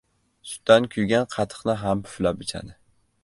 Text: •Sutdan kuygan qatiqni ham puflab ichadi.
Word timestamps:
•Sutdan 0.51 0.87
kuygan 0.95 1.27
qatiqni 1.35 1.77
ham 1.83 2.01
puflab 2.07 2.43
ichadi. 2.47 2.75